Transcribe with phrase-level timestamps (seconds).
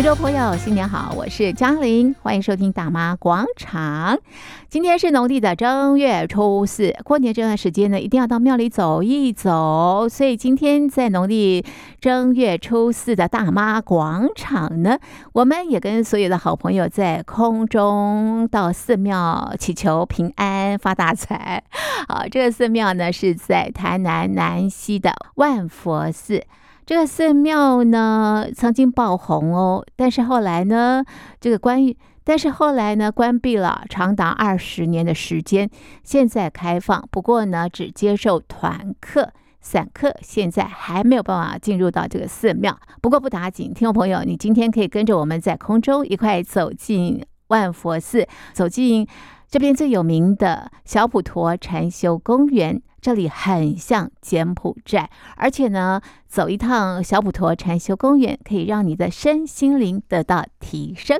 [0.00, 4.18] 听众朋友，新年好，我是嘉玲，欢迎收听大妈广场。
[4.66, 10.08] 今天是农历的正月初四，过年这段时间呢，一定要到庙里走一走。
[10.08, 11.66] 所以今天在农历
[12.00, 14.98] 正月初四的大妈广场呢，
[15.34, 21.62] 我们也跟所有的好朋友在空中到寺庙祈求平安发大财。
[22.08, 26.42] 好，这个寺庙呢是在台南南溪的万佛寺。
[26.90, 31.04] 这个寺庙呢，曾经爆红哦，但是后来呢，
[31.40, 35.70] 这个关于，但是后来呢，关闭了长达二十年的时间，
[36.02, 42.76] 现在开放，不过呢，只接受团客、散客，现在还没有办法进入到这个寺庙。
[43.00, 49.06] 不过不打紧，听众朋友，你今天可以跟着我们在空中一块走进万佛寺，走进
[49.50, 52.80] 这边最有名的小普陀禅修公园。
[53.00, 61.18] 这里很像柬埔寨，而且呢，走一趟小普陀禅修公园，可以让你的身心灵得到提升。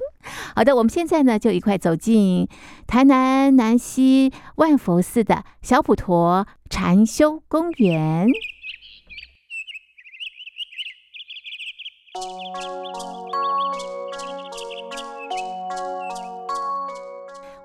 [0.54, 2.46] 好的，我们现在呢，就一块走进
[2.86, 8.28] 台南南溪万佛寺的小普陀禅修公园。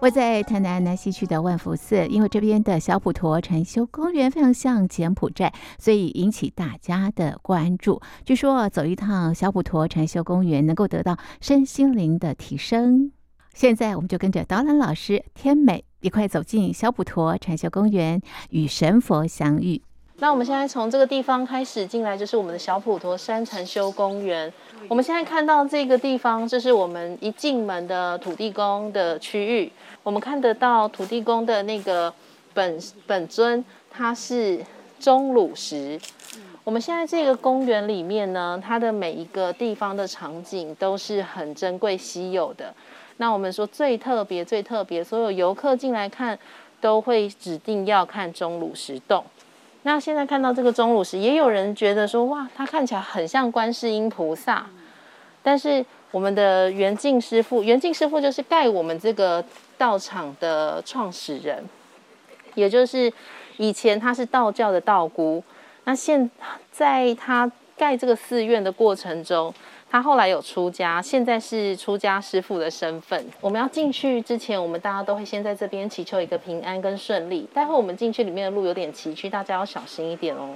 [0.05, 7.99] 我在台南南溪区的万福寺，因为这边的小普陀禅修公园非常像柬埔寨，所以引起大家的关注。
[8.23, 13.13] 据说走一趟小普陀禅修公园能够得到身心灵的提升。
[13.55, 19.81] 现在我们就跟着导览老师天美一块走进小普陀禅修公园，与神佛相遇。
[20.17, 24.51] 那我们现在从这个地方开始进来，就是我们的小普陀山禅修公园。
[24.87, 29.69] 我们现在看到这个地方，这是我们一进门的土地公的区域。
[30.03, 32.13] 我们看得到土地公的那个
[32.53, 34.63] 本本尊，它是
[35.01, 35.99] 钟乳石。
[36.63, 42.73] 我们现在这个公园里面呢，它的每一个地方的场景都是很珍贵稀有的。
[43.17, 46.39] 那我们说最特别、最特别，所有游客进来看
[46.79, 49.21] 都会指定要看钟乳石洞。
[49.85, 54.67] 那现在看到这个钟乳石，也有人觉得说，哇，它看起来很像观世音菩萨，
[55.41, 55.85] 但是。
[56.11, 59.43] 我们的圆净师傅，圆净师傅就是盖我们这个
[59.77, 61.61] 道场的创始人，
[62.53, 63.11] 也就是
[63.57, 65.43] 以前他是道教的道姑。
[65.83, 66.31] 那现
[66.71, 69.53] 在他盖这个寺院的过程中，
[69.95, 73.25] 他后来有出家，现在是出家师父的身份。
[73.39, 77.47] 我们要进去之前，我们大家都会先在这边祈求一个平安跟顺利。
[77.53, 80.49] 待会我们进去里面的路有点崎岖，大家要小心一点哦。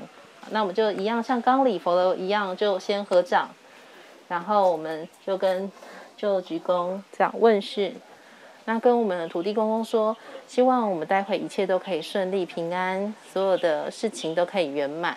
[0.50, 3.48] 那我们就一样像刚礼佛的一样，就先合掌。
[4.28, 5.72] 然后我们就跟
[6.18, 7.94] 就鞠躬这样问事，
[8.66, 10.14] 那跟我们的土地公公说，
[10.48, 15.16] 希望我们待会一切都可以顺利平安，所有的事情都可以圆满。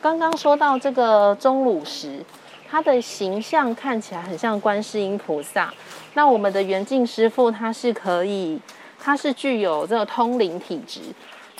[0.00, 2.24] 刚刚说到这个钟乳石，
[2.68, 5.72] 它的形象看起来很像观世音菩萨。
[6.14, 8.60] 那我们的圆净师傅他是可以，
[8.98, 11.00] 他是具有这个通灵体质，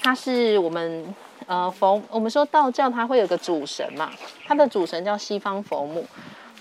[0.03, 1.15] 他是我们。
[1.47, 4.09] 呃，佛，我们说道教它会有个主神嘛，
[4.47, 6.07] 他的主神叫西方佛母，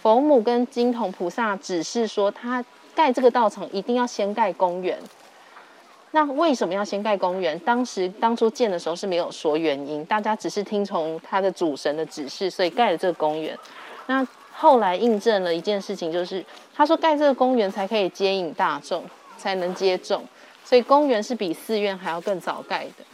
[0.01, 2.63] 佛母跟金童菩萨只是说他
[2.95, 4.97] 盖这个道场一定要先盖公园。
[6.11, 7.57] 那为什么要先盖公园？
[7.59, 13.57] 当时当初建的时候是没有说原因，大家只是听从他的主神的指示，所以盖了这个公园。
[14.07, 16.43] 那后来印证了一件事情，就是
[16.75, 19.03] 他说盖这个公园才可以接引大众，
[19.37, 20.25] 才能接众，
[20.65, 23.05] 所以公园是比寺院还要更早盖的。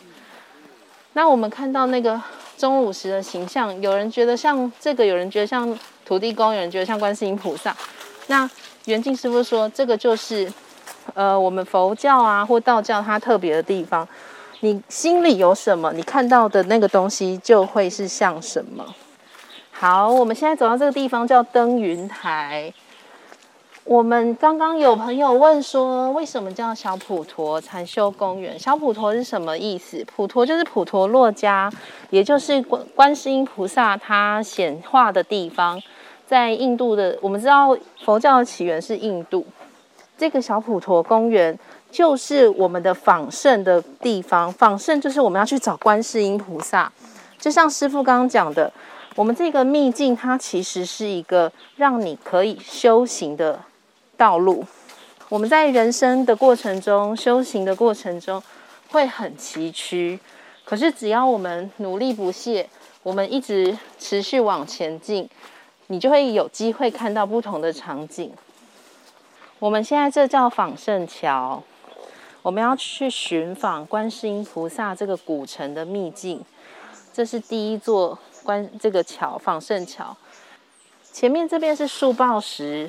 [1.14, 2.22] 那我们看到那个
[2.58, 7.76] 钟乳石的形象，有人觉得像这个，有人觉得像土地公，有人觉得像观世音菩萨。
[8.28, 8.50] 那
[8.86, 10.52] 圆净师父说，这个就是
[11.14, 14.08] 呃我们佛教啊或道教它特别的地方。
[14.62, 18.84] 你心里有什么，你看到的那个东西就会是像什么。
[19.72, 22.74] 好，我们现在走到这个地方叫登云台。
[23.84, 28.58] 我们刚刚有朋友问说，为什么叫小普陀禅修公园？
[28.58, 30.04] 小普陀是什么意思？
[30.06, 31.72] 普陀就是普陀洛迦，
[32.10, 35.80] 也就是观观世音菩萨他显化的地方，
[36.26, 37.16] 在印度的。
[37.22, 39.46] 我们知道佛教的起源是印度，
[40.18, 41.58] 这个小普陀公园
[41.92, 44.52] 就是我们的访圣的地方。
[44.54, 46.92] 访圣就是我们要去找观世音菩萨，
[47.40, 48.72] 就像师父刚刚讲的，
[49.16, 53.60] 我们这个秘境它其实是一个让你可以修行的。
[54.18, 54.64] 道路，
[55.28, 58.42] 我们在人生的过程中、修行的过程中
[58.88, 60.18] 会很崎岖，
[60.64, 62.66] 可是只要我们努力不懈，
[63.04, 65.30] 我们一直持续往前进，
[65.88, 68.32] 你就会有机会看到不同的场景。
[69.66, 71.60] 我们现在这叫访圣桥，
[72.44, 76.40] 我们要去寻访观世音菩萨这个古城的秘境，
[77.12, 80.16] 这是第一座观这个桥，访圣桥。
[81.12, 82.88] 前面这边是树抱石，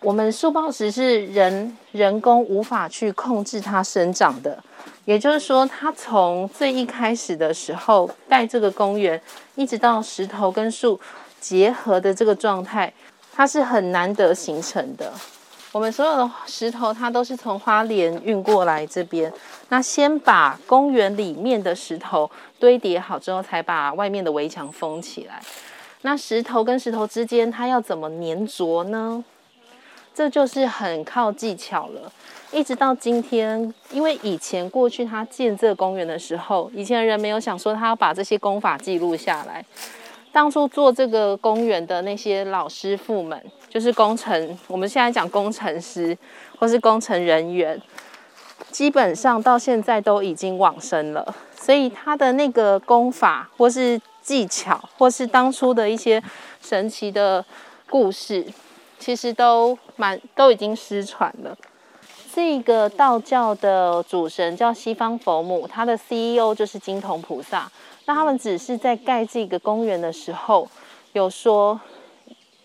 [0.00, 4.62] 我们树抱石是人人工无法去控制它生长的，
[5.06, 9.18] 也就是说，它从最一开始的时候盖这个公园，
[9.54, 11.00] 一直到石头跟树
[11.40, 12.92] 结合的这个状态，
[13.32, 15.10] 它是很难得形成的。
[15.76, 19.30] 我们所有的石头，它都是从花莲运过来这边。
[19.68, 25.38] 那先把公园里面的石头堆叠好之后，才把外面的围墙封起来。
[26.00, 29.22] 那石头跟石头之间，它要怎么粘着呢？
[30.14, 32.10] 这就是很靠技巧了。
[32.50, 39.62] 一直到今天，因为以前过去他建这公园的时候，以前的人没有想说他要把这些工法记录下来。
[40.32, 43.42] 当初做这个公园的那些老师傅们，
[43.76, 46.16] 就是工程，我们现在讲工程师
[46.58, 47.78] 或是工程人员，
[48.70, 51.36] 基本上到现在都已经往生了。
[51.54, 56.22] 所以他的那个功法，或是技巧，或是当初的一些
[56.62, 57.44] 神奇的
[57.90, 58.46] 故事，
[58.98, 61.54] 其实都蛮都已经失传了。
[62.34, 67.70] 这个道教的主神叫西方佛母，他的 CEO 就是金童菩萨。
[68.06, 70.66] 那他们只是在盖这个公园的时候，
[71.12, 71.78] 有说，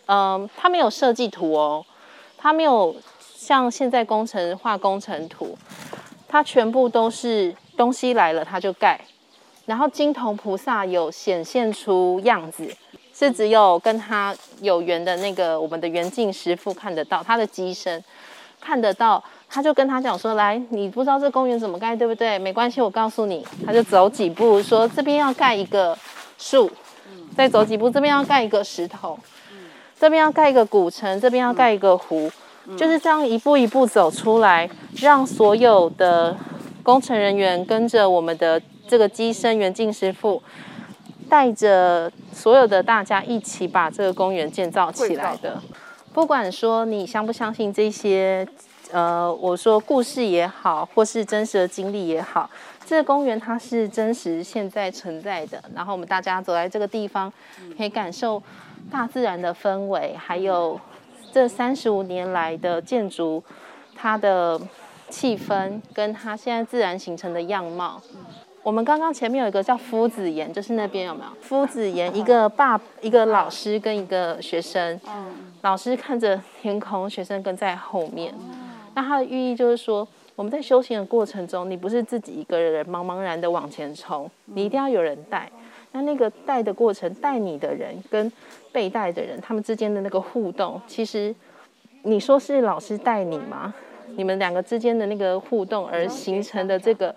[0.08, 1.86] 嗯，他没有设计图哦，
[2.38, 2.96] 他没有
[3.36, 5.58] 像现在工程画工程图，
[6.28, 9.00] 他全部都是东西来了他就盖。
[9.66, 12.70] 然后金童菩萨有显现出样子，
[13.14, 18.04] 是只有跟他有缘的那个我们的圆净师父看得到他的机身，
[18.60, 19.24] 看得到。
[19.54, 22.40] 他就跟他讲说：“来，你不知道这公园怎么盖，对不对？
[22.40, 25.98] 没关系，我告诉你。”他就走几步，说：“这边要盖一个
[26.38, 26.72] 树，
[27.36, 29.20] 再走几步，这边要盖一个石头，
[30.02, 32.28] 这边要盖一个古城，这边要盖一个湖，
[32.76, 34.68] 就是这样一步一步走出来，
[35.00, 36.36] 让所有的
[36.82, 40.42] 工程人员跟着我们的这个机身袁静师傅，
[41.30, 45.62] 带着所有的大家一起把这个公园建造起来的。
[46.12, 48.48] 不管说你相不相信这些。”
[48.92, 52.50] 呃，我说故事也好，或是真实的经历也好，
[52.86, 55.64] 这个公园它是真实现在存在的。
[55.74, 57.32] 然后我们大家走在这个地方，
[57.78, 58.42] 可以感受
[58.92, 60.80] 大自然的氛围，还有
[61.32, 63.42] 这三十五年来的建筑，
[63.96, 64.60] 它的
[65.10, 68.02] 气氛跟它现在自然形成的样貌。
[68.64, 72.16] 我们刚刚前面有一个叫夫子岩，就是那边有没有夫子岩？
[72.16, 75.00] 一个爸，一个老师跟一个学生，
[75.62, 78.32] 老师看着天空，学生跟在后面。
[78.94, 85.50] 那它的寓意就是说，我们在修行的过程中，你不是自己一个人茫茫然的往前冲，你一定要有人带。
[85.94, 88.32] 那那个带的过程，带你的人跟
[88.72, 91.36] 被带的人，他们之间的那个互动，其实
[92.04, 93.74] 你说是老师带你吗？
[94.16, 97.14] 你们两个之间的那个互动而形成的这个，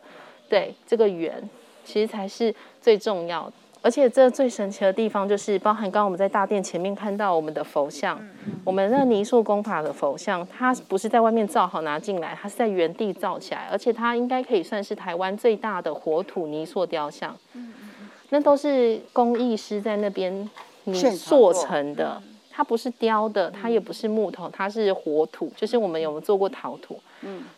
[0.49, 1.49] 对，这个缘，
[1.85, 3.53] 其实才是最重要的。
[3.85, 8.19] 而且这最神奇的地方就是，包含刚刚我们在大殿前面看到我们的佛像，
[8.65, 17.37] 我们那泥塑工法的佛像，它不是在外面造好拿进来，它是在原地造起来，而且它应该可以算是台湾最大的火土泥塑雕像。
[18.31, 20.33] 那都是工艺师在那边
[20.85, 22.19] 泥塑成的，
[22.51, 26.99] 它不是雕的，它也不是木头，它是活土，就是我们有没有做过陶土？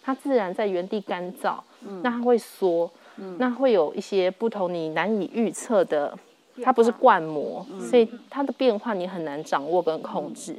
[0.02, 1.54] 它自然在原地干燥，
[2.02, 2.90] 那它会缩。
[3.38, 6.16] 那会有一些不同，你难以预测的，
[6.62, 10.56] 它不是灌模，所以它的变化你很难掌握跟控制。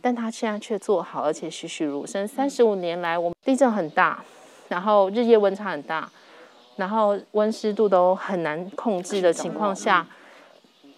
[0.00, 2.26] 但它现在却做好，而且栩栩如生。
[2.26, 4.22] 三十五年来，我们地震很大，
[4.68, 6.08] 然后日夜温差很大，
[6.76, 10.06] 然后温湿度都很难控制的情况下，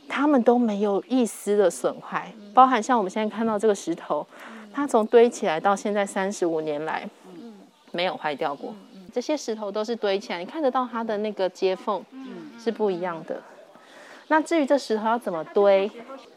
[0.07, 2.31] 他们都没有一丝的损坏。
[2.53, 4.27] 包含像我们现在看到这个石头，
[4.71, 7.09] 它从堆起来到现在三十五年来，
[7.93, 8.75] 没有坏掉过。
[9.11, 12.05] 这些石头都是堆起来，你看得到它的那个接缝
[12.59, 13.43] 是不一样的。
[14.29, 15.91] 那至于这石头要怎么堆，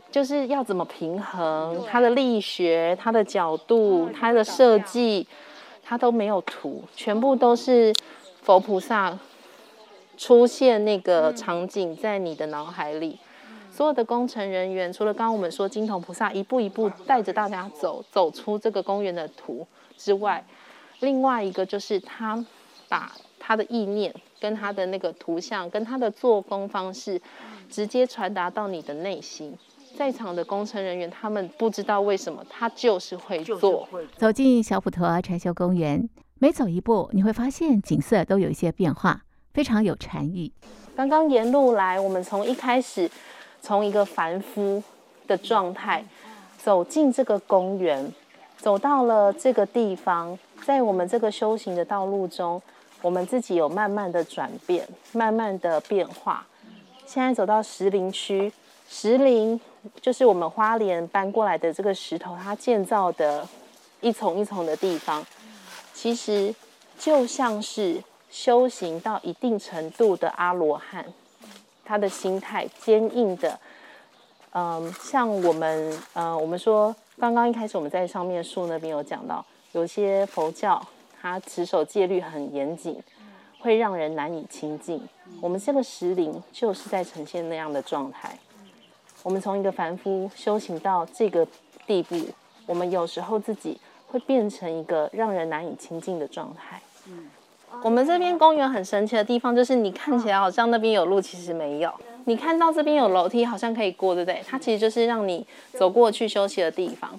[0.10, 5.28] 就是要怎么平衡它的力学、它的角度、它的设计，
[5.84, 7.94] 它都没有图，全部都是
[8.42, 9.16] 佛菩萨
[10.18, 13.20] 出现那个场景在你的脑海里。
[13.72, 20.44] 所有的工程人员，除了刚刚我们说金童菩萨一步一步带着大家走，走出这个公园的图之外，
[21.00, 22.44] 另外一个就是他。
[22.94, 27.20] 把他的意念跟他的那个图像跟他的做工方式
[27.68, 29.58] 直接传达到你的内心，
[29.98, 33.90] 在场的工程人员他们不知道为什么他就是会做。
[34.16, 36.08] 走进小普陀禅修公园，
[36.38, 39.24] 每走一步你会发现景色都有一些变化，
[39.56, 40.54] 非常有禅意。
[40.96, 43.10] 刚刚沿路来，我们从一开始
[43.60, 44.84] 从一个凡夫
[45.26, 46.06] 的状态
[46.60, 48.14] 走进这个公园，
[48.56, 52.62] 走到了这个地方，在我们这个修行的道路中。
[53.04, 56.48] 我们自己有慢慢的转变，慢慢的变化。
[57.06, 58.52] 现在走到石林区，
[58.90, 59.60] 石林
[60.02, 63.46] 就是我们花莲搬过来的这个石头，它建造的
[64.00, 65.24] 一丛一丛的地方，
[65.94, 66.56] 其实
[66.98, 71.06] 就像是修行到一定程度的阿罗汉，
[71.84, 73.60] 他的心态坚硬的。
[74.54, 80.82] 嗯，像我们，呃，我们说刚刚一开始我们在上面树那边有讲到，有些佛教
[81.24, 83.02] 它持守戒律很严谨，
[83.58, 85.02] 会让人难以亲近。
[85.40, 88.38] 我们这个石林就是在呈现那样的状态。
[89.24, 91.48] 我们从一个凡夫修行到这个
[91.88, 92.20] 地步，
[92.66, 96.82] 我们有时候自己会变成一个让人难以亲近的状态。
[97.82, 101.94] 我们这边公园很神奇的地方，就是你看起来好像那边有路，其实没有。
[102.26, 104.44] 你看到这边有楼梯，好像可以过，对不对？
[104.46, 107.18] 它其实就是让你走过去休息的地方。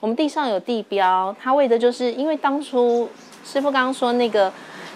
[0.00, 3.08] 我们地上有地标，它为的就是因为当初
[3.44, 4.52] 师傅刚刚说那个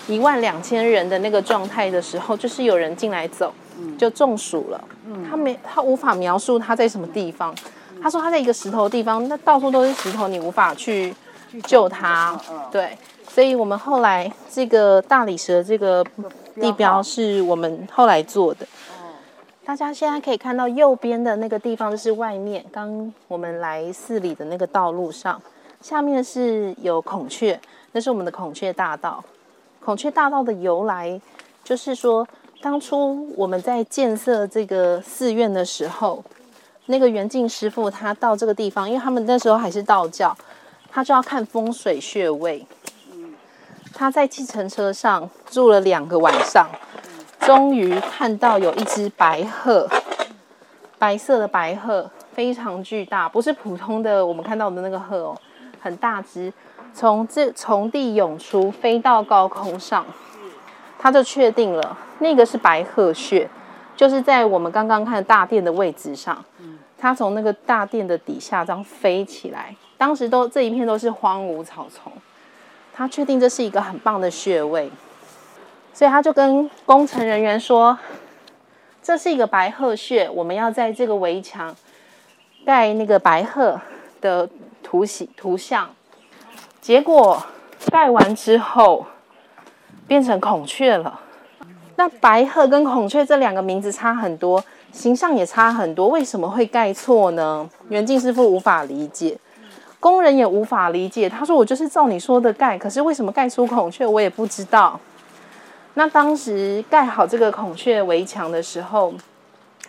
[0.07, 3.53] 一万两千人的那个状态的时候，就是有人进来走，
[3.97, 4.85] 就中暑了。
[5.31, 7.55] 他没，他无法描述他在什么地方。
[8.03, 11.15] 他说他在一个石头的地方，那到处都是石头，你无法去
[11.65, 12.39] 救他。
[12.71, 12.97] 对，
[13.29, 16.05] 所以我们后来这个大理石的这个
[16.61, 18.67] 地标是我们后来做的。
[19.69, 25.39] 大家现在可以看到右边的那个地方，就是外面刚我们来寺里的那个道路上，
[25.83, 27.61] 下面是有孔雀，
[27.93, 29.23] 那是我们的孔雀大道。
[29.85, 31.21] 孔雀大道的由来，
[31.63, 32.27] 就是说
[32.63, 36.25] 当初我们在建设这个寺院的时候，
[36.87, 40.35] 那个圆净师父他到这个地方，因为他们那时候还是道教，
[40.91, 42.67] 他就要看风水穴位。
[43.93, 46.67] 他在计程车上住了两个晚上。
[47.49, 49.89] 终于看到有一只白鹤，
[50.99, 55.35] 白色的白鹤非常巨大，不是普通的我们看到的那个鹤哦，
[55.81, 56.53] 很大只，
[56.93, 60.05] 从这从地涌出，飞到高空上，
[60.99, 63.49] 他就确定了那个是白鹤穴，
[63.97, 66.45] 就是在我们刚刚看的大殿的位置上，
[66.99, 72.13] 他从那个大殿的底下这样飞起来，当时都这一片都是荒芜草丛，
[72.93, 74.91] 他确定这是一个很棒的穴位。
[75.99, 77.99] 所以他就跟工程人员说
[79.03, 81.75] ：“这是一个白鹤穴，我们要在这个围墙
[82.65, 83.81] 盖那个白鹤
[84.21, 84.49] 的
[84.81, 85.91] 图形图像。
[86.81, 87.43] 结果
[87.91, 89.05] 盖完之后
[90.07, 91.19] 变成孔雀了。
[91.97, 94.63] 那白鹤跟孔雀这两个名字差很多，
[94.93, 97.69] 形象也差很多，为什么会盖错呢？
[97.89, 99.37] 袁静师傅无法理解，
[99.99, 101.29] 工人也无法理解。
[101.29, 105.01] 他说：‘我就是照你说的盖，可是为什么盖出孔雀，我也不知道。’”
[105.99, 109.13] 那当时盖好这个孔雀围墙的时候，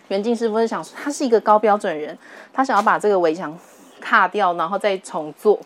[0.07, 2.17] 袁静师傅是想说，他是一个高标准人，
[2.51, 3.55] 他想要把这个围墙
[4.01, 5.59] 卡掉，然后再重做，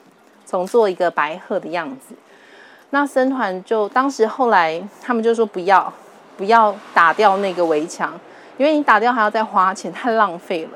[0.46, 2.14] 重做一个白鹤的样子。
[2.90, 5.92] 那僧团就当时后来他们就说不要，
[6.36, 8.20] 不要打掉那个围墙，
[8.58, 10.72] 因为你打掉还要再花钱，太浪费了，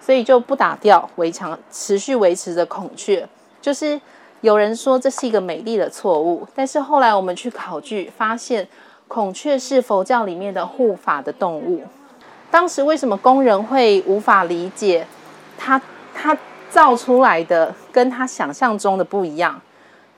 [0.00, 3.28] 所以就不打掉围墙，持续维持着孔雀。
[3.60, 4.00] 就是
[4.40, 8.66] 有人说这是一个美丽的错误，但是后来我们去考据发现。
[9.10, 11.82] 孔雀是佛教里面的护法的动物。
[12.48, 15.04] 当时为什么工人会无法理解
[15.58, 15.80] 他
[16.14, 16.36] 他
[16.70, 19.60] 造出来的跟他想象中的不一样？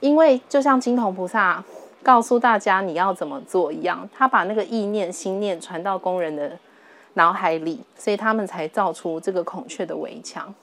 [0.00, 1.64] 因为就像金童菩萨
[2.02, 6.52] 告诉大家你要怎么做一样，他把那个意念心念传到工人的
[7.14, 10.54] 脑海里，所以他们才造出这个孔雀的围墙。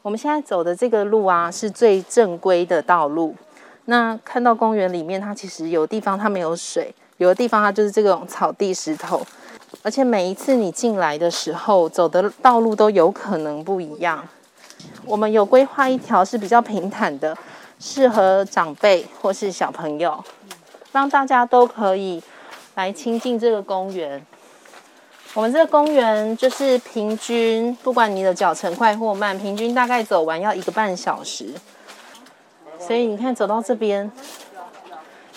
[0.00, 3.36] 我们现在走的这个路啊，是最正规的道路。
[3.84, 6.94] 那看到公园里面，它其实有地方它没有水。
[7.18, 9.20] 有的地方它就是这种草地石头，
[9.82, 14.26] 而且每一次你进来的时候走的道路都有可能不一样。
[15.04, 17.36] 我们有规划一条是比较平坦的，
[17.80, 20.22] 适合长辈或是小朋友，
[20.92, 22.22] 让大家都可以
[22.76, 24.24] 来亲近这个公园。
[25.34, 31.52] 我们这个公园就是平均，不管你的脚程快或慢，平均大概走完要一个半小时。
[32.78, 34.08] 所以你看走到这边。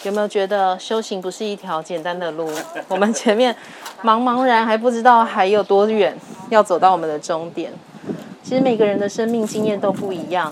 [0.04, 2.50] 有没有觉得修行不是一条简单的路？
[2.90, 3.56] 我们前面
[4.04, 6.16] 茫茫然还不知道还有多远
[6.50, 7.72] 要走到我们的终点。
[8.42, 10.52] 其实每个人的生命经验都不一样，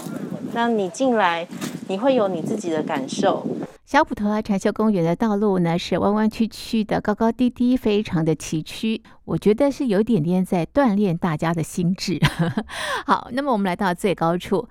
[0.54, 1.48] 那你进来
[1.88, 3.46] 你会有你自己的感受。
[3.86, 9.02] 小普陀禅修公园的道路呢，是弯弯曲曲的，高高低低，非常的崎岖。
[9.26, 12.20] 我觉得是有点点在锻炼大家的心智。
[13.08, 14.70] 好，那么我们来到最高处。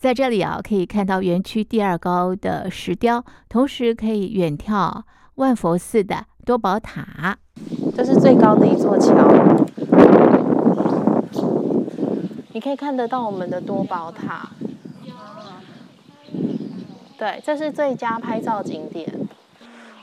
[0.00, 5.02] 在这里啊，可以看到园区第二高的石雕，同时可以远眺
[5.34, 7.36] 万佛寺的多宝塔，
[7.94, 9.12] 这是最高的一座桥。
[12.54, 14.48] 你可以看得到我们的多宝塔。
[17.18, 19.06] 对，这是最佳拍照景点。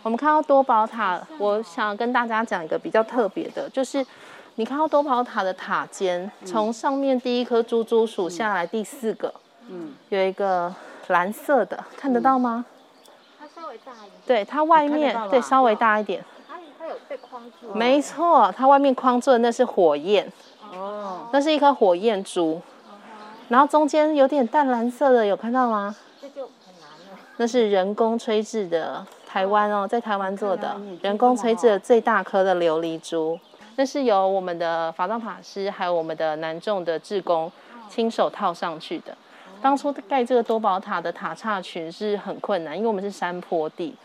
[0.04, 4.06] 我们看到多宝塔，我想跟大家讲一个比较特别的，就是
[4.58, 9.34] 你看到多宝塔的塔尖，从上面第一颗珠珠数下来，第四个，
[10.10, 10.74] 有一个
[11.08, 12.66] 蓝色的，看得到吗？
[13.40, 14.12] 它稍微大一点。
[14.26, 16.24] 对，它外面对稍微大一点。
[16.48, 17.74] 它它有被框住。
[17.74, 20.32] 没错，它外面框住的那是火焰。
[20.74, 21.28] 哦。
[21.32, 22.62] 那是一颗火焰珠。
[23.50, 25.96] 然后中间有点淡蓝色的，有看到吗？
[26.22, 27.20] 这就很难了。
[27.38, 33.40] 那是人工吹制的，台湾哦，在台湾做的，人工吹制的最大颗的琉璃珠。
[33.78, 37.50] 那是由我们的法藏法师，还有我们的南众的志工
[37.88, 39.16] 亲手套上去的。
[39.62, 43.96] 当初盖这个多宝塔的塔刹群是很困难，因为我们是山坡地。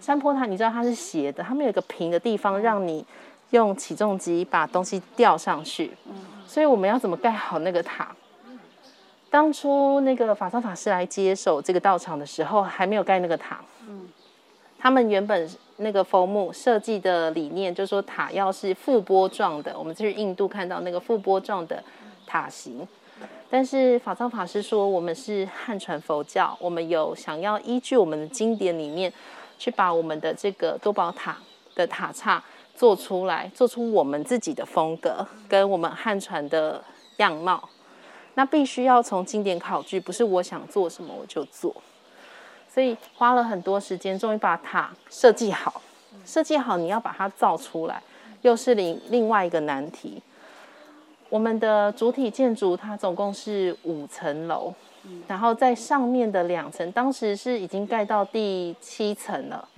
[0.00, 3.04] 山坡塔你知道它是斜的，它没有一个平的地方让你
[3.50, 5.90] 用起重机把东西吊上去。
[6.46, 8.14] 所以我们要怎么盖好那个塔？
[9.30, 13.60] 当初那个法藏法师来接手这个道场的时候，还没有盖那个塔。
[14.78, 19.76] 他们原本那个佛母设计的理念，就是说塔要是覆波状的。
[19.76, 21.82] 我们去印度看到那个覆波状的
[22.24, 22.86] 塔型，
[23.50, 29.12] 但是法藏法师说，我们是汉传佛教，我们有想要依据我们的经典里面，
[29.58, 31.38] 去把我们的这个多宝塔
[31.74, 32.42] 的塔刹
[32.74, 36.82] 做出来，做出我们自己的风格跟我们汉传的
[37.16, 37.68] 样貌。
[38.34, 41.74] 那必须要从经典考据，不是我想做什么我就做。
[42.68, 45.80] 所以花了很多时间，终于把塔设计好。
[46.24, 48.02] 设计好，你要把它造出来，
[48.42, 50.22] 又是另另外一个难题。
[51.28, 54.72] 我们的主体建筑它总共是五层楼，
[55.26, 59.68] 然后在上面的两层，当时是已经盖到第七层了。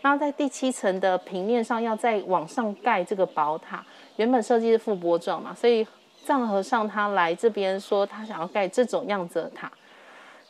[0.00, 3.84] 然后在第七层的平面上，要再往上盖这个宝塔。
[4.16, 5.86] 原本设计是覆钵状嘛，所以
[6.24, 9.70] 藏和尚他来这边说，他想要盖这种样子的塔，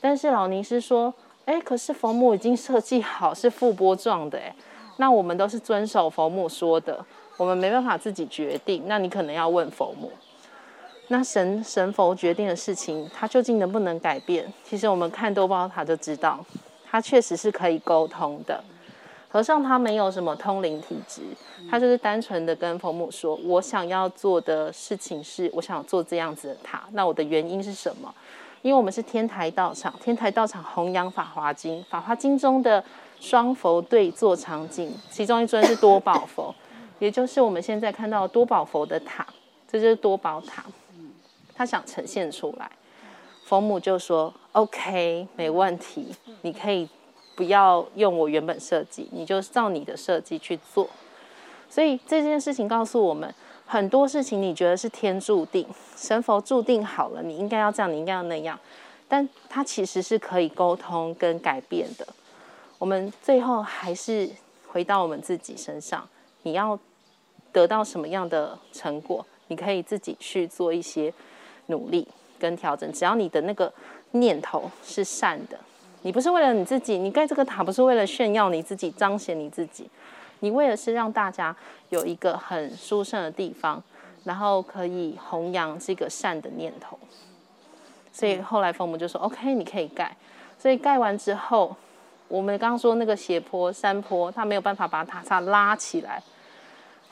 [0.00, 1.12] 但是老尼师说。
[1.46, 4.54] 哎，可是佛母已经设计好是覆钵状的哎，
[4.98, 7.04] 那我们都是遵守佛母说的，
[7.36, 10.12] 我们没办法自己决定，那你可能要问佛母。
[11.12, 14.50] 那神神佛决定的事情，它究竟能不能改变？
[14.62, 16.38] 其实我们看多宝塔就知道，
[16.88, 18.62] 它确实是可以沟通的。
[19.28, 21.22] 和尚他没有什么通灵体质，
[21.68, 28.12] 他就是单纯的跟佛母说，我想要做的事情是，我想做这样子的塔，那我的原因是什么？
[28.62, 32.82] 因为我们是天台道场，天台道场弘扬《法华经》，《法华经》中的
[33.18, 36.54] 双佛对坐场景，其中一尊是多宝佛，
[37.00, 39.26] 也就是我们现在看到多宝佛的塔，
[39.70, 40.64] 这就是多宝塔。
[41.60, 42.70] 他想呈现出来，
[43.44, 46.06] 佛母就说：“OK，没问题，
[46.40, 46.88] 你可以
[47.36, 50.88] 不要用我原本设计，你就照你的设计去做。”
[51.68, 53.34] 所以这件事情告诉我们。
[53.66, 58.58] 很多事情你觉得是天注定，神佛注定好了，你应该要这样，你应该要那样，
[59.06, 62.08] 但它其实是可以沟通跟改变的。
[62.78, 64.30] 我们最后还是
[64.66, 66.08] 回到我们自己身上，
[66.42, 66.78] 你要
[67.52, 71.12] 得到什么样的成果，你可以自己去做一些
[71.70, 72.06] 努力
[72.38, 72.92] 跟调整。
[72.92, 73.72] 只要你的那个
[74.10, 75.58] 念头是善的，
[76.02, 79.88] 你不是为了你自己，你盖这个塔不是为了炫耀你自己，彰显你自己。
[80.40, 81.54] 你为的是让大家
[81.90, 83.82] 有一个很殊胜的地方，
[84.24, 86.98] 然后可以弘扬这个善的念头。
[88.12, 90.16] 所以后来佛母就说：“OK，你可以盖。”
[90.58, 91.76] 所以盖完之后，
[92.26, 96.22] 我们刚刚说那个斜坡山坡，他没有办法把塔刹拉起来。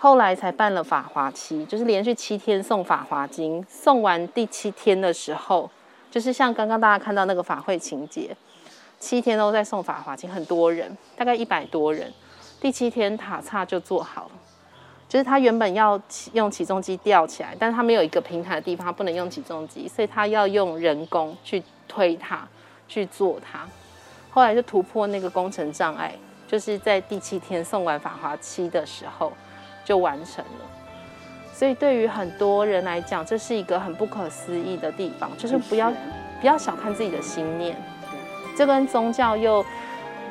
[0.01, 3.65] 后来才办了法华七，就是连续七天送法华经。
[3.69, 5.69] 送完第七天的时候，
[6.09, 8.31] 就是像刚刚大家看到那个法会情节，
[9.01, 12.13] 七天都在送法华经，很多人，大概一百多人。
[12.61, 14.31] 第七天塔刹就做好了，
[15.09, 16.01] 就是他原本要
[16.33, 22.47] 用起重机吊起来，但是他没有一个平台的地方，他不能用起重机，所以他要用人工去推它，
[22.87, 23.67] 去做它。
[24.31, 26.15] 后来就突破那个工程障碍，
[26.47, 29.33] 就是在第七天送完法华七的时候
[29.89, 30.65] 就完成了。
[31.55, 35.91] 所以对于很多人来讲，这是一个很不可思议的地方，就是不要
[36.41, 37.75] 不要小看自己的心念，
[38.57, 39.65] 这跟宗教又。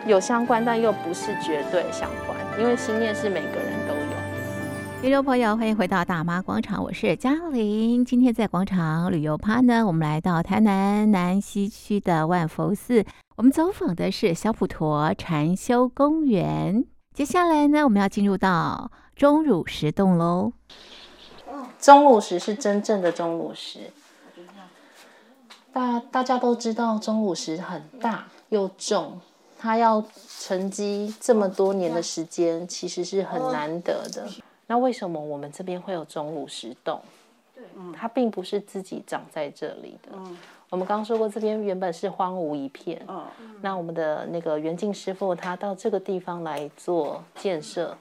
[0.05, 5.01] 有相关，但又不是绝对相关，因为心念是每个人都有。
[5.01, 8.05] 听众朋友，欢迎回到大妈广场，我是嘉玲。
[8.05, 13.03] 今天在广场旅游趴呢，我们来到台南南西区的万佛寺，
[13.35, 16.85] 我们走访的是小普陀禅修公园。
[17.13, 20.53] 接下来呢，我们要进入到钟乳石洞喽。
[21.79, 23.91] 钟乳石是真正的钟乳石，
[25.73, 29.19] 大大家都知道钟乳石很大又重。
[29.57, 34.27] 它要沉积这么多年的时间，其实是很难得的。
[34.67, 37.01] 那为什么我们这边会有钟乳石洞？
[37.95, 40.15] 它并不是自己长在这里的。
[40.69, 43.01] 我们刚刚说过，这边原本是荒芜一片。
[43.61, 47.97] 那我们的那个袁静师傅，他到这个地方来做建设，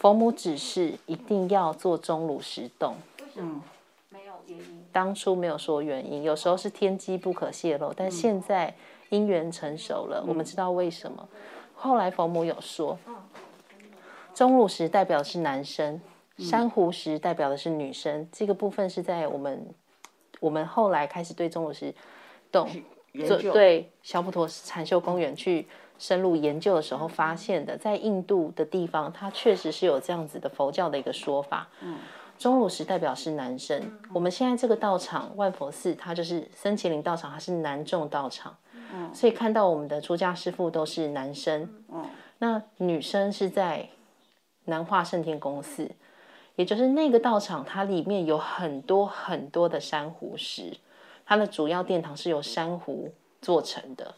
[0.00, 2.96] 佛母指示一定要做钟乳石洞。
[3.20, 3.62] 为什么？
[4.08, 4.86] 没有原因。
[4.90, 8.74] 当初没有说原因，有时候是天机不可泄露，但现在
[9.10, 11.28] 因缘成熟了，我们知道为什么。
[11.74, 12.98] 后来佛母有说，
[14.34, 16.00] 钟乳石代表的是男生，
[16.38, 18.26] 珊瑚石代表的是女生。
[18.32, 19.74] 这个部分是在我们
[20.40, 21.94] 我们后来开始对钟乳石
[22.50, 22.66] 洞
[23.26, 25.66] 做对小普陀禅修公园去。
[26.02, 31.68] 深入研究的时候发现的，在印度的地方，它确实是有这样子的佛教的一个说法。
[31.82, 31.98] 嗯，
[32.38, 34.00] 钟乳石代表是男生。
[34.10, 38.56] 我们现在这个道场万佛寺，它就是森伽林道场，它是男众道场。
[38.94, 41.68] 嗯，所以看到我们的出家师父都是男生。
[41.92, 42.02] 嗯，
[42.38, 43.86] 那女生是在
[44.64, 45.90] 南化圣天宫寺，
[46.56, 50.74] 也就是那个道场，它里面有很多很多的珊瑚石，
[51.30, 53.08] 它的主要殿堂是由珊瑚
[53.40, 54.16] 做成的。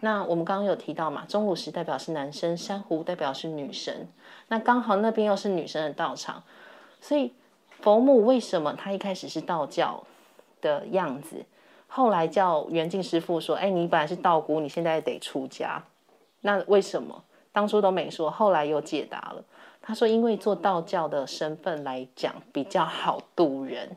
[0.00, 4.08] 那我们刚刚有提到嘛，钟乳石代表是男生，珊瑚代表是女生。
[4.48, 6.42] 那刚好那边又是女生的道场，
[7.00, 7.32] 所以
[7.80, 10.02] 佛母为什么他一开始是道教
[10.60, 11.44] 的样子，
[11.86, 15.84] 后来叫圆净师傅说：“哎，你本来是道姑，你现在得出家。”
[16.42, 18.28] 那为什么当初都没说？
[18.28, 19.44] 后来又解答了。
[19.80, 23.96] 他说：“因为做道教的身份来讲比较好度人，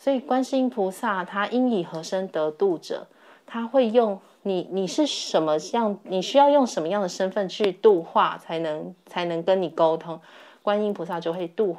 [0.00, 3.06] 所以观世音菩萨他应以何身得度者，
[3.46, 5.98] 他会用。”你你是什么样？
[6.04, 10.18] 你需要用什么样的身份去度化，才能才能跟你沟通？
[10.62, 11.76] 观音菩萨就会度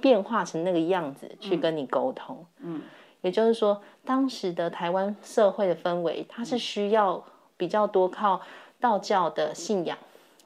[0.00, 2.46] 变化成那个样子去跟你沟通。
[2.60, 2.80] 嗯，
[3.22, 7.20] 也就是说，当时的台湾社会的氛围，它是需要
[7.56, 8.40] 比较多靠
[8.78, 9.98] 道教的信仰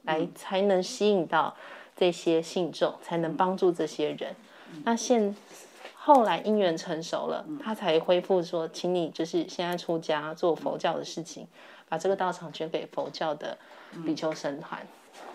[0.04, 1.54] 来才能吸引到
[1.94, 4.34] 这些信众，才能帮助这些人。
[4.84, 5.36] 那现
[6.09, 11.47] 后来因缘成熟了，他才恢复说，请你就是现在出家做佛教的事情，
[11.87, 13.55] 把这个道场捐给佛教的
[14.07, 14.81] 比丘僧团，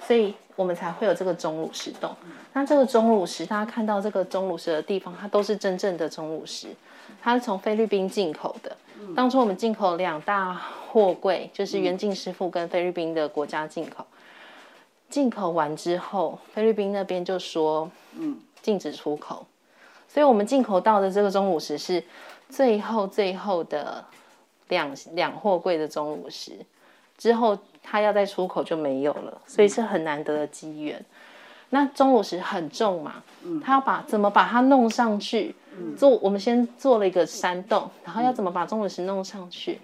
[0.02, 2.16] 所以我们才会有这个钟乳石洞。
[2.54, 6.70] 那这个钟乳石，大家看到这个钟乳石的地方，它都是真正的钟乳石，
[7.22, 8.76] 它是从菲律宾进口的。
[9.16, 10.60] 当初我们进口两大
[10.90, 14.04] 货柜，就是袁静师傅跟菲律宾的国家进口。
[15.08, 19.46] 进口完之后，菲律宾那边就说，嗯，禁止出口。
[20.14, 22.04] 所以，我们进口到的这个钟乳石是
[22.48, 24.06] 最后最后的
[24.68, 26.52] 两两货柜的钟乳石，
[27.18, 31.04] 之后它要再出口就没有了，所以是很难得的机缘。
[31.72, 33.24] 那钟乳石很重嘛，
[33.66, 35.56] 它要把怎么把它弄上去？
[35.98, 39.80] 做我们先做了一个山洞，然后要怎么把钟乳石弄上去？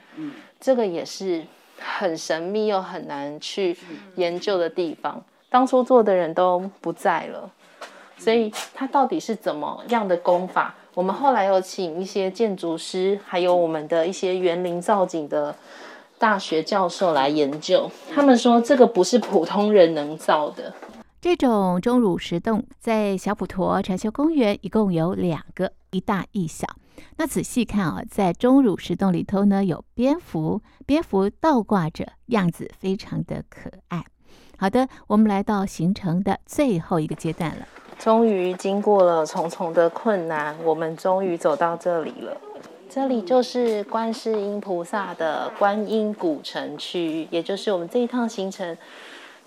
[0.60, 1.44] 这个也是
[1.80, 3.76] 很神秘又很难去
[4.14, 5.20] 研究的地方。
[5.50, 7.50] 当初做的人都不在了。
[8.20, 10.76] 所以它到底是怎么样的功法？
[10.94, 15.56] 我们后来有请一些建筑师，还有我们的一些园林造景的
[16.18, 17.90] 大学教授来研究。
[18.14, 20.74] 他们说这个不是普通人能造的。
[21.22, 26.68] 这种钟乳石洞在小普陀禅修公园一共有两个，一大一小。
[27.18, 34.04] 那仔细看啊，在钟乳石洞里头呢，有蝙蝠，蝙蝠倒挂着，样子非常的可爱。
[34.58, 37.66] 好的，我们来到行程的最后一个阶段了。
[38.00, 42.36] 终于经过了重重的困难，我们终于走到这里了。
[42.90, 48.76] 这里就是观世音菩萨的观音古城区，也就是我们这一趟行程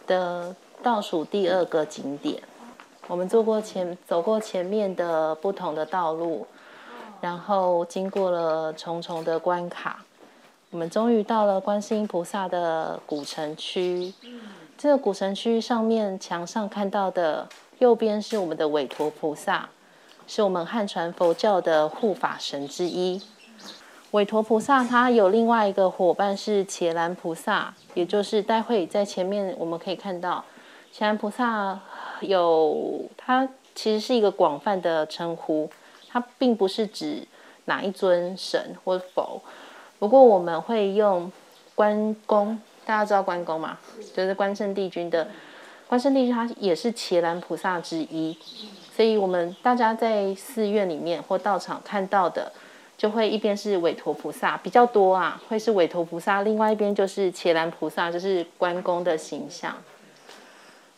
[0.06, 2.42] 的倒数第二个景点。
[3.08, 6.46] 我们走过前走过前面的不同的道路，
[7.22, 10.04] 然后经过了重重的关卡，
[10.70, 14.12] 我们终于到了观世音菩萨的古城区。
[14.76, 17.48] 这个古城区上面墙上看到的。
[17.82, 19.68] 右边是我们的韦陀菩萨，
[20.28, 23.20] 是我们汉传佛教的护法神之一。
[24.12, 30.44] 韦陀菩萨他有另外一个伙伴是伽蓝菩萨，也就是待会在前面我们可以看到，
[30.92, 31.76] 伽蓝菩萨
[32.20, 35.68] 有他其实是一个广泛的称呼，
[36.08, 37.26] 它并不是指
[37.64, 39.42] 哪一尊神或佛。
[39.98, 41.32] 不过我们会用
[41.74, 43.76] 关公，大家知道关公吗？
[44.14, 45.26] 就是关圣帝君的。
[45.88, 48.34] 关圣帝君他也是伽蓝菩萨之一，
[48.96, 52.50] 所以我们大家在寺院里面或道场看到的，
[52.96, 59.74] 就会一边是韦陀菩萨比较多啊，会是韦陀菩萨，另外一边就是伽蓝菩萨，就是关公的形象。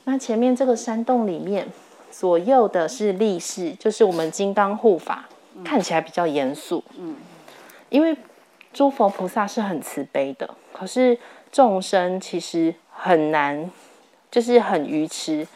[0.04, 1.66] 那前面这个山洞里面，
[2.12, 5.28] 左右的是力士，就是我们金刚护法，
[5.64, 6.84] 看起来比较严肃。
[6.96, 7.16] 嗯，
[7.88, 8.16] 因为
[8.72, 11.18] 诸佛菩萨是很慈悲的，可是
[11.50, 13.68] 众生其实很难。
[14.34, 15.46] 就是很愚痴，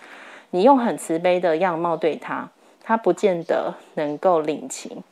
[0.52, 2.48] 你用很慈悲的样貌对他，
[2.80, 5.02] 他不见得能够领情，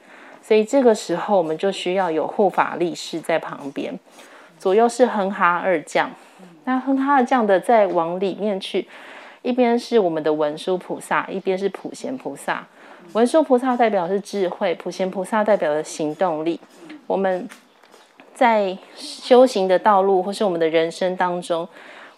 [0.40, 3.98] 所以这个时候我们就需要有护法力士在旁边，
[4.56, 6.08] 左右是哼哈二将，
[6.62, 8.86] 那哼哈二将的再往里面去，
[9.42, 12.64] 一边是我们的文殊菩萨，一边是普贤菩萨。
[13.14, 16.60] 文殊菩萨代表是智慧，普贤菩萨代表的行动力。
[17.08, 17.48] 我们
[18.32, 21.68] 在修行的道路或是我们的人生当中，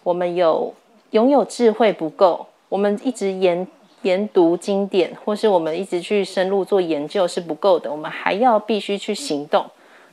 [0.03, 0.71] 我们有
[1.11, 3.67] 拥有智慧不够，我们一直研
[4.03, 9.65] 研读经典，或是我们一直去深入做研究是不够的，我们还要必须去行动，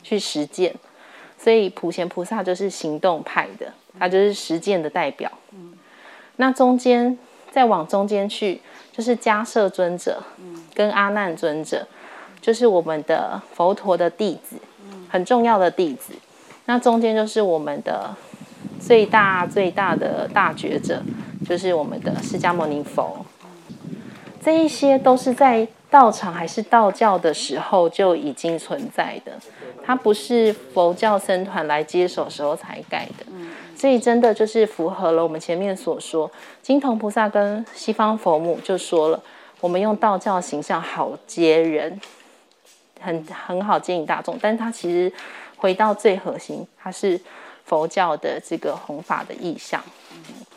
[0.03, 0.75] 去实践。
[1.39, 5.31] 所以普贤菩萨就是行动派的，他就是实践的代表。
[6.37, 7.19] 那中间
[7.51, 8.61] 再往中间去，
[8.93, 10.23] 就是迦摄尊者。
[10.75, 11.87] 跟阿难尊者，
[12.39, 14.57] 就是我们的佛陀的弟子，
[15.09, 16.13] 很重要的弟子。
[16.67, 18.15] 那中间就是我们的
[18.81, 21.03] 最大最大的大觉者，
[21.49, 23.25] 就是我们的释迦牟尼佛。
[24.43, 29.33] 这一些都是在道场还是道教的时候就已经存在的，
[29.85, 33.27] 它不是佛教僧团来接手时候才改的。
[33.77, 36.31] 所以真的就是符合了我们前面所说，
[36.63, 39.23] 金童菩萨跟西方佛母就说了。
[39.61, 41.99] 我们用道教形象好接人，
[43.01, 45.11] 很很好接引大众，但是它其实
[45.57, 47.19] 回到最核心，它是
[47.67, 49.83] 佛教的这个弘法的意象。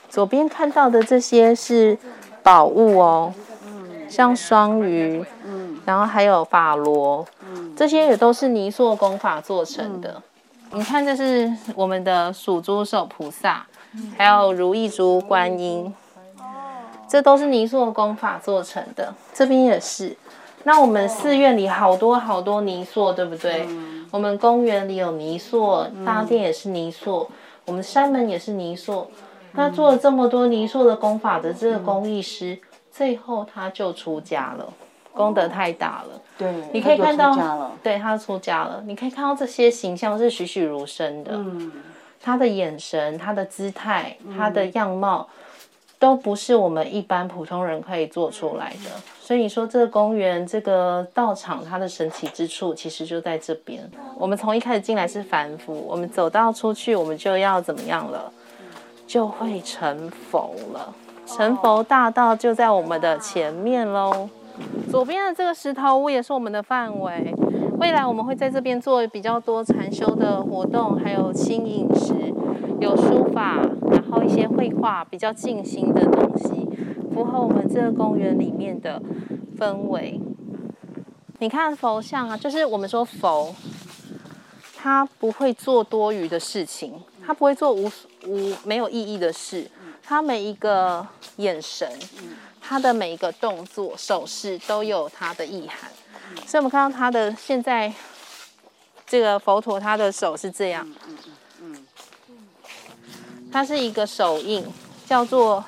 [0.09, 1.97] 左边看到的这些是
[2.41, 3.33] 宝物哦，
[4.07, 5.23] 像双鱼，
[5.85, 7.27] 然后还有法螺，
[7.75, 10.21] 这些也都是泥塑工法做成的。
[10.71, 13.65] 你看，这是我们的属猪手菩萨，
[14.17, 15.93] 还有如意珠观音。
[17.07, 20.15] 这都是泥塑工法做成的，这边也是。
[20.63, 23.65] 那我们寺院里好多好多泥塑，对不对？
[23.69, 29.09] 嗯、我们公园里有泥塑，大殿也是泥塑，嗯、我们山门也是泥塑。
[29.53, 32.59] 那做了这么多泥塑的功法的这个工艺师，嗯、
[32.91, 34.73] 最后他就出家了，
[35.13, 36.21] 功德太大了。
[36.37, 38.83] 对，你可以看到，对，他出家了。
[38.85, 41.71] 你可以看到这些形象是栩栩如生的，嗯、
[42.21, 45.27] 他的眼神、他的姿态、他的样貌。
[45.99, 53.87] 都不是我们一般普通人可以做出来的，所以说这个公园、这个道场，它的神奇之处其实就在这边。
[54.17, 58.31] 我们从一开始进来是凡夫，我们走到出去，我们就要怎么样了？
[59.05, 60.95] 就会成佛了。
[61.25, 64.29] 成佛大道就在我们的前面喽。
[64.89, 67.33] 左边的这个石头屋也是我们的范围，
[67.77, 72.13] 未来我们会在这边做比较多禅修的活动，还有轻饮食，
[72.79, 73.59] 有书法。
[74.09, 76.67] 然后一些绘画比较静心的东西，
[77.13, 78.99] 符合我们这个公园里面的
[79.55, 80.19] 氛围。
[81.37, 83.55] 你看佛像啊，就是我们说佛，
[84.75, 86.93] 他不会做多余的事情，
[87.23, 87.89] 他不会做无
[88.25, 89.69] 无没有意义的事，
[90.03, 91.05] 他每一个
[91.37, 91.87] 眼神，
[92.59, 95.89] 他的每一个动作手势都有他的意涵。
[96.47, 97.93] 所以我们看到他的现在
[99.05, 100.87] 这个佛陀，他的手是这样。
[103.51, 104.63] 它是一个手印，
[105.07, 105.63] 叫做，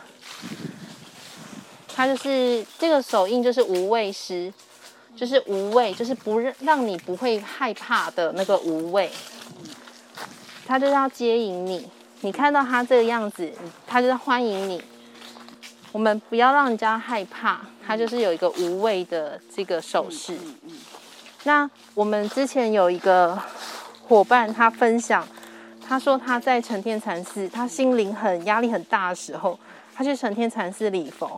[1.96, 4.54] 它就是这个手印就是无畏师，
[5.15, 9.10] 就是无畏，就是不让让你不会害怕的那个无畏。
[10.67, 11.89] 他就是要接引你，
[12.22, 13.52] 你看到他这个样子，
[13.88, 14.82] 他就是欢迎你。
[15.91, 20.38] 我们不要让人家害怕，他就是有一个无畏的这个手势。
[21.44, 23.38] 那我们之前有一个
[24.08, 25.28] 伙伴，他分享。
[25.91, 29.60] 他说他在成天禅寺，他心灵很压力很大的时候，
[29.93, 31.38] 他去成天禅寺礼佛，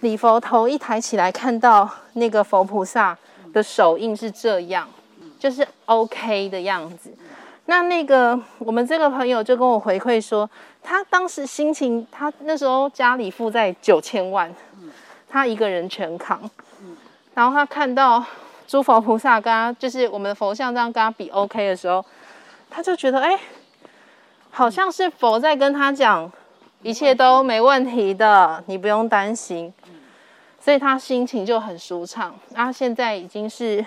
[0.00, 3.16] 礼佛头一抬起来，看到那个佛菩萨
[3.52, 4.88] 的手印是这样，
[5.38, 7.14] 就是 OK 的样子。
[7.66, 10.50] 那那个我们这个朋友就跟我回馈说，
[10.82, 14.52] 他当时心情，他那时候家里负债九千万，
[15.28, 16.50] 他一个人全扛，
[17.32, 18.24] 然后他看到
[18.66, 22.04] 诸佛菩萨跟他，就是我们的佛像这样跟他比 OK 的时候，
[22.68, 23.38] 他就觉得哎。
[24.50, 26.30] 好像是佛在跟他讲，
[26.82, 29.72] 一切都没问题的，你不用担心，
[30.60, 32.34] 所以他心情就很舒畅。
[32.54, 33.84] 他现在已经是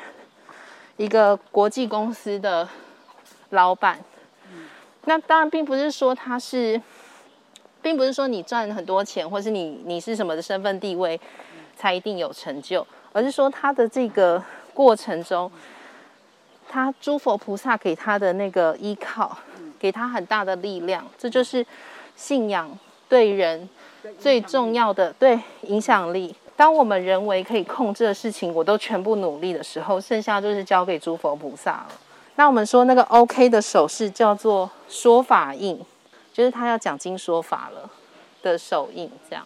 [0.98, 2.68] 一个国际公司的
[3.50, 4.00] 老板。
[5.06, 6.82] 那当然并不是说他是，
[7.82, 11.20] 并不是说你赚很多钱，或是你你是什么的身份地位
[11.76, 14.42] 才一定有成就，而是说他的这个
[14.74, 15.52] 过程中，
[16.70, 19.38] 他诸佛菩萨给他的那个依靠。
[19.82, 21.66] 给他很大的力量，这就是
[22.16, 22.70] 信仰
[23.10, 23.68] 对人
[24.20, 26.36] 最重要的对影响力。
[26.56, 31.88] 当我们人为可以控制的事情，我都全部努力的时候，剩下就是交给诸佛菩萨了。
[32.36, 35.80] 那我们说那个 OK 的手势叫做说法印，
[36.32, 37.90] 就是他要讲经说法了
[38.44, 39.10] 的手印。
[39.28, 39.44] 这样，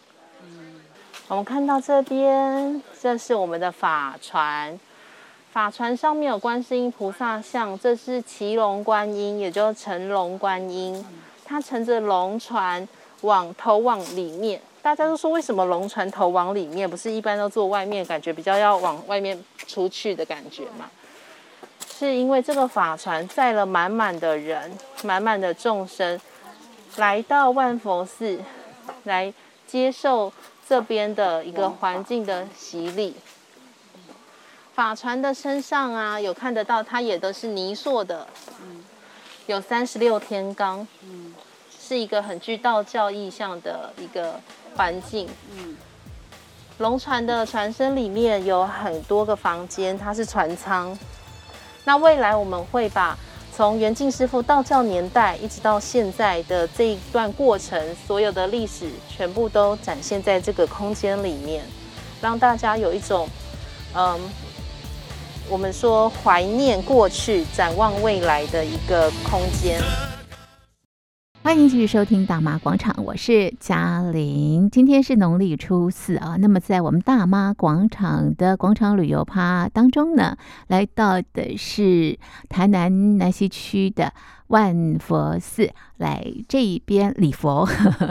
[1.30, 4.78] 我们看到这边，这是我们的法船。
[5.56, 11.02] 法船上面有观世音菩萨像，这是骑龙观音，也就是乘龙观音。
[11.46, 12.86] 它乘着龙船
[13.22, 20.92] 往头往里面，大家都说为什么龙船头往里面，不是一般都坐外面，感觉比较要往外面出去的感觉嘛？
[21.90, 24.70] 是因为这个法船载了满满的人，
[25.06, 26.20] 满满的众生，
[26.98, 28.38] 来到万佛寺，
[29.06, 29.34] 来
[29.66, 30.34] 接受
[30.68, 33.16] 这边的一个环境的洗礼。
[34.76, 38.28] 法船的身上啊，有看得到，它也都是泥塑的，
[38.62, 38.84] 嗯。
[39.48, 41.34] 有三十六天罡，嗯。
[41.80, 44.38] 是一个很具道教意象的一个
[44.76, 45.30] 环境。
[45.56, 45.78] 嗯。
[46.80, 50.98] 龙船的船身里面有很多个房间，它是船舱。
[51.86, 53.18] 那未来我们会把
[53.56, 61.64] 从袁静师傅道教年代一直到现在的这一段过程，所有的历史全部都展现在这个空间里面，
[62.20, 63.30] 让大家有一种，
[63.96, 64.20] 嗯，
[65.48, 69.80] 我们说怀念过去、展望未来的一个空间。
[71.44, 74.68] 欢迎继续收听《大妈广场》，我是嘉玲。
[74.72, 82.18] 今天是农历初四啊，那么在我们大妈广场的广场旅游趴当中呢，来到的是
[82.50, 84.12] 台南南西区的
[84.48, 87.68] 万佛寺，来这一边礼佛。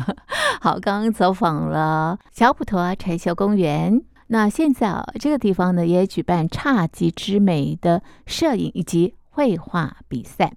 [0.62, 4.00] 好，刚刚走访了小普陀禅修公园，
[4.34, 10.52] 那现在啊，这个地方呢也举办侘寂之美的摄影以及绘画比赛。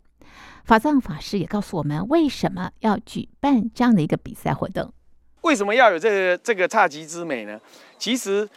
[0.66, 4.92] 法藏法师也告诉我们，为什么要举办这样的一个比赛活动？
[5.42, 7.62] 为什么要有这个这个侘寂之美呢？
[8.00, 8.50] 其实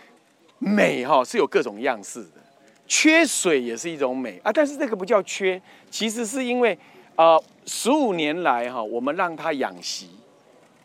[0.59, 2.41] 美哈是有各种样式的，
[2.87, 4.51] 缺水也是一种美啊。
[4.51, 6.79] 但是这个不叫缺，其实是因为
[7.17, 10.09] 啊，十五年来哈，我们让它养息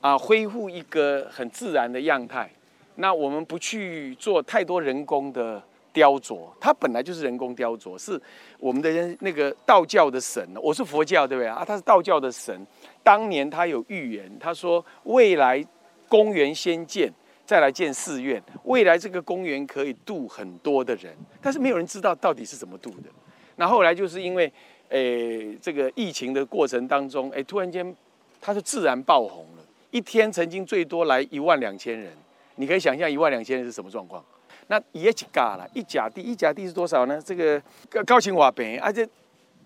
[0.01, 2.51] 啊，恢复一个很自然的样态。
[2.95, 5.61] 那我们不去做太多人工的。
[5.95, 8.21] 雕琢，它本来就是人工雕琢，是
[8.59, 10.45] 我们的那个道教的神。
[10.61, 11.63] 我是佛教，对不对啊？
[11.65, 12.53] 他是道教的神。
[13.01, 15.65] 当年他有预言，他说未来
[16.09, 17.09] 公园先建，
[17.45, 18.43] 再来建寺院。
[18.65, 23.09] 未来这个公园可以度很多的人，但是没有人知道到底是怎么度的。
[23.55, 24.51] 那后来就是因为，
[24.89, 27.95] 诶，这个疫情的过程当中，诶，突然间
[28.41, 32.11] 它就自然爆红了，一天曾经最多来一万两千人。
[32.55, 34.23] 你可以想象一万两千人是什么状况？
[34.67, 37.21] 那也几嘎了，一甲地，一甲地是多少呢？
[37.23, 37.61] 这个
[38.05, 39.07] 高清华北，而且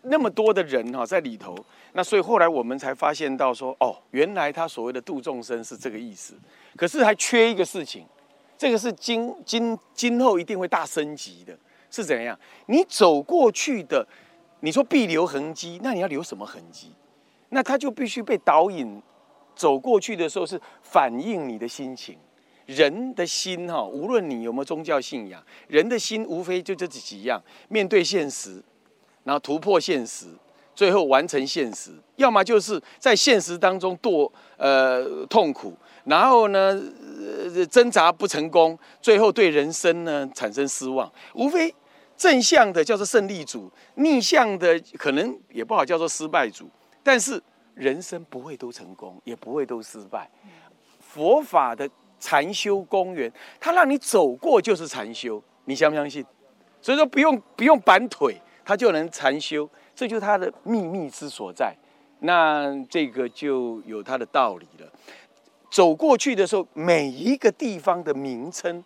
[0.02, 1.56] 那么多的人哈在里头，
[1.94, 6.34] 那所以后来我们才发现到说，哦，原来他所谓的度众生是这个意思。
[6.76, 8.06] 可是还缺一个事情，
[8.58, 11.58] 这个是今今今后一定会大升级的，
[11.90, 12.38] 是怎样？
[12.66, 14.06] 你走过去的，
[14.60, 16.92] 你说必留痕迹，那你要留什么痕迹？
[17.50, 19.02] 那他就必须被导引
[19.56, 22.18] 走过去的时候，是反映你的心情。
[22.70, 28.62] 人的心哈，无论你有没有宗教信仰，人的心无非就这几几样：面对现实，
[29.24, 30.28] 然后突破现实，
[30.76, 36.80] 最后完成现实；要么就是在现实当中堕呃痛苦，然后呢
[37.72, 41.12] 挣扎不成功，最后对人生呢产生失望。
[41.34, 41.74] 无非
[42.16, 46.70] 正向的叫做胜利组，逆向的可能也不好叫做失败组。
[47.02, 47.42] 但是
[47.74, 50.30] 人生不会都成功，也不会都失败。
[51.00, 51.90] 佛法的。
[52.20, 56.26] 禅修公园，它让你走过就是禅修，你相不相信？
[56.82, 61.76] 所以说不用不用板腿，它就能禅修，这就是它的秘密之所在。
[62.20, 64.92] 那这个就有它的道理了。
[65.72, 68.84] 走过去的时候，每一个地方的名称，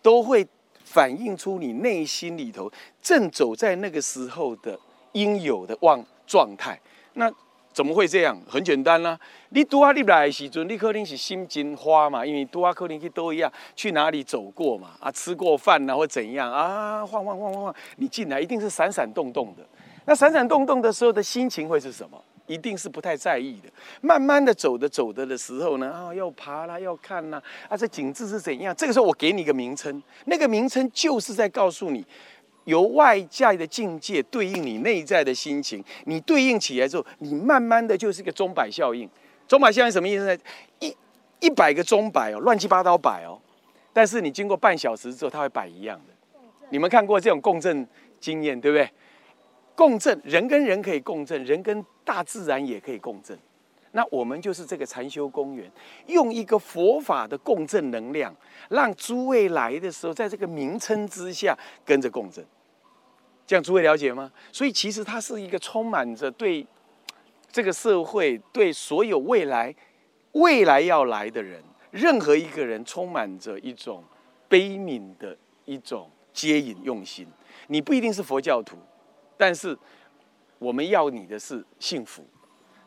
[0.00, 0.46] 都会
[0.84, 2.70] 反映出你内心里头
[3.02, 4.78] 正走在那个时候的
[5.12, 6.80] 应有的望状态。
[7.14, 7.30] 那。
[7.80, 8.38] 怎么会这样？
[8.46, 19.64] 很简单啦、你拄啊，你来的时阵，你可能是心真花嘛，因为拄啊，可能去都一样，去哪里走过嘛，啊，吃过饭啊，或怎样啊，晃晃晃晃晃，你进来一定是闪闪动动的。
[20.04, 22.22] 那闪闪动动的时候的心情会是什么？
[22.46, 23.70] 一定是不太在意的。
[24.02, 28.74] 慢慢的走的走的的时候呢，啊，要爬啦，要看啦，啊，这景致是怎样？
[28.76, 32.04] 这个时候我给你一个名称，那个名称就是在告诉你。
[32.64, 39.08] 由外在的境界对应你内在的心情，你对应起来之后，你慢慢的就是一个钟摆效应。
[39.48, 40.36] 钟摆效应什么意思呢？
[40.78, 40.96] 一
[41.40, 43.40] 一百个钟摆哦，乱七八糟摆哦，
[43.92, 46.14] 但是你经过半小时之后，它会摆一样的。
[46.68, 47.86] 你们看过这种共振
[48.20, 48.88] 经验对不对？
[49.74, 53.36] 共振，人跟人可以共振，人跟大自然也可以共振。
[53.92, 55.70] 那我们就是这个禅修公园，
[56.06, 58.34] 用一个佛法的共振能量，
[58.68, 62.44] 让诸位来的时候，在这个名称之下跟着共振。
[63.46, 64.30] 这样诸位了解吗？
[64.52, 66.64] 所以其实它是一个充满着对
[67.50, 69.74] 这个社会、对所有未来、
[70.32, 71.60] 未来要来的人，
[71.90, 74.04] 任何一个人充满着一种
[74.48, 77.26] 悲悯的一种接引用心。
[77.66, 78.76] 你不一定是佛教徒，
[79.36, 79.76] 但是
[80.60, 82.24] 我们要你的是幸福。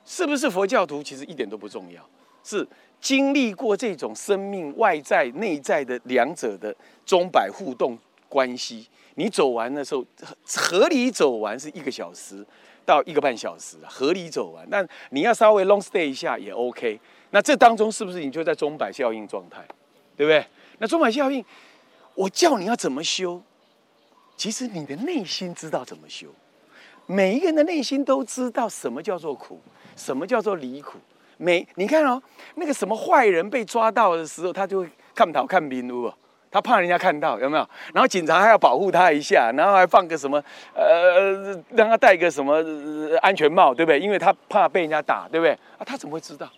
[0.05, 2.03] 是不是佛教徒其实一点都不重要，
[2.43, 2.67] 是
[2.99, 6.75] 经历过这种生命外在、内在的两者的
[7.05, 7.97] 钟摆互动
[8.27, 10.05] 关系，你走完的时候，
[10.45, 12.45] 合理走完是一个小时
[12.85, 14.67] 到一个半小时，合理走完。
[14.69, 16.99] 但你要稍微 long stay 一下也 OK。
[17.31, 19.65] 那这当中是不是你就在钟摆效应状态，
[20.15, 20.45] 对不对？
[20.79, 21.43] 那钟摆效应，
[22.15, 23.41] 我叫你要怎么修，
[24.35, 26.27] 其实你的内心知道怎么修。
[27.05, 29.59] 每一个人的内心都知道什么叫做苦，
[29.95, 30.97] 什么叫做离苦。
[31.37, 32.21] 每你看哦，
[32.55, 36.13] 那个什么坏人被抓到的时候，他就会看头看面哦，
[36.51, 37.67] 他怕人家看到有没有？
[37.93, 40.41] 然后警察还要保护他一下，然后还放个什么
[40.73, 42.63] 呃，让他戴个什么
[43.21, 43.99] 安全帽，对不对？
[43.99, 45.51] 因为他怕被人家打，对不对？
[45.77, 46.49] 啊，他怎么会知道？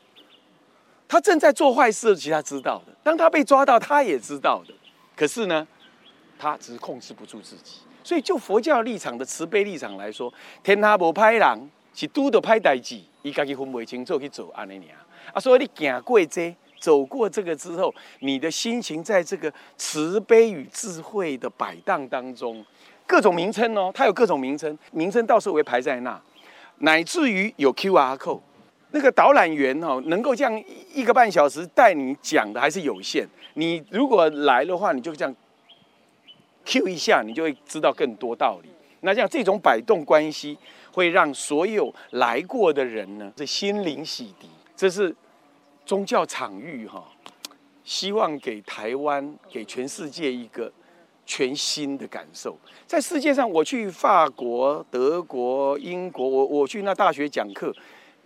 [1.07, 2.93] 他正在做坏事，其他知道的。
[3.01, 4.73] 当他被抓到，他也知道的。
[5.15, 5.65] 可是呢，
[6.37, 7.81] 他只是控制不住自己。
[8.05, 10.31] 所以，就佛教立场的慈悲立场来说，
[10.61, 12.99] 天下无歹人，是拄到歹代志。
[13.23, 22.63] 伊家己分不清楚去走安尼尔啊，所以你行过这，走过这个之后，你的心情在这个慈悲与智慧的摆荡当中，
[23.07, 26.21] 各种名称哦，它有各种名称，名称到时候会排在那，
[26.77, 28.41] 乃至于有 QR code，
[28.91, 35.35] 那个导览员哦，能够这样一个半小时带你讲的还是有限，你如果来的话，你就这样
[36.65, 38.69] Q 一下，你就会知道更多道理。
[39.01, 40.57] 那像这种摆动关系，
[40.91, 44.45] 会让所有来过的人呢，这心灵洗涤。
[44.75, 45.15] 这是
[45.85, 47.05] 宗教场域哈，
[47.83, 50.71] 希望给台湾、给全世界一个
[51.25, 52.57] 全新的感受。
[52.87, 57.71] 在世界上，我去法国、德国、英国，我我去那大学讲课，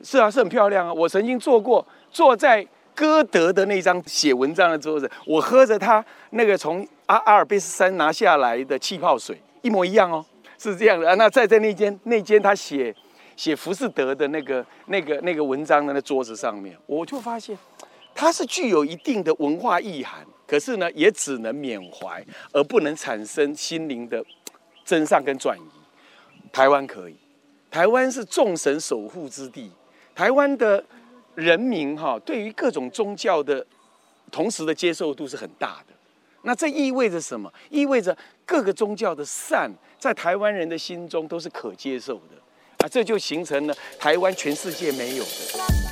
[0.02, 0.94] 是啊，是很漂亮啊。
[0.94, 2.66] 我曾经坐过，坐在
[2.96, 10.24] 歌德的那张写文章的桌子，我喝着他那个从阿阿尔卑斯山拿下来的气泡水，一模一样哦。
[10.60, 12.96] 是这样的啊，那在在那间那间他写
[13.36, 17.58] 写浮士德的那个那个那个文章的那桌子上面，我就发现
[18.14, 24.24] 它是具有一定的文化意涵，可是呢，也只能缅怀，而不能产生心灵的
[24.86, 25.64] 增上跟转移。
[26.52, 27.16] 台湾可以，
[27.72, 29.72] 台湾是众神守护之地，
[30.14, 30.84] 台湾的
[31.34, 33.66] 人民哈，对于各种宗教的
[34.30, 35.94] 同时的接受度是很大的。
[36.44, 37.52] 那这意味着什么？
[37.70, 45.89] 意味着各个宗教的善，在台湾人的心中都是可接受的，啊，这就形成了台湾全世界没有的。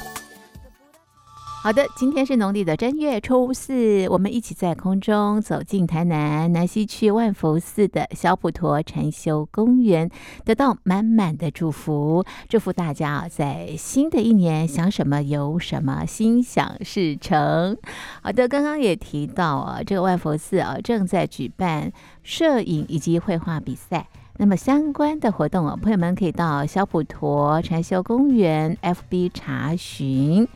[1.68, 10.10] 好的，今天是农历的正月初四，我们一起在空中走进台南南西区万福寺的小普陀禅修公园，
[10.46, 17.76] 得到满满的祝福，祝福大家在新的一年想什么有什么，心想事成。
[18.22, 21.92] 好的，刚刚也提到啊，这个万福寺啊正在举办
[22.24, 24.08] 摄影以及绘画比赛，
[24.38, 30.48] 那么相关的活动啊，朋友们可以到小普陀禅修公园 FB 查询。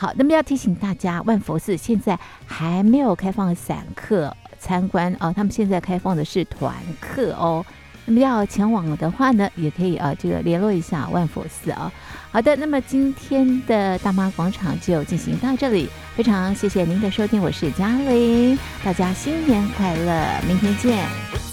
[0.00, 7.62] 好，那么要提醒大家，万佛寺现在还没有开放散客参观哦，他们现在开放的是团客哦。
[8.06, 11.92] 那么要前往的话呢，也可以啊，这个联络一下万佛寺啊。
[12.32, 15.86] 好的，那么今天的大妈广场就进行到这里，
[16.16, 21.49] 非常谢谢您的收听，我是嘉玲，大家新年快乐，明天见。